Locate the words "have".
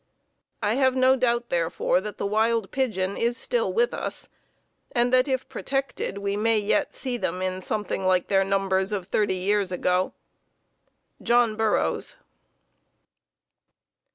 0.77-0.95